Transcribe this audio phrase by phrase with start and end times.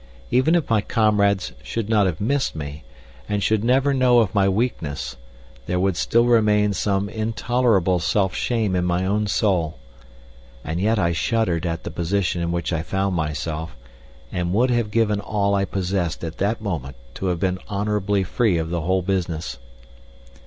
[0.31, 2.83] Even if my comrades should not have missed me,
[3.29, 5.15] and should never know of my weakness,
[5.67, 9.77] there would still remain some intolerable self shame in my own soul.
[10.63, 13.75] And yet I shuddered at the position in which I found myself,
[14.31, 18.57] and would have given all I possessed at that moment to have been honorably free
[18.57, 19.59] of the whole business.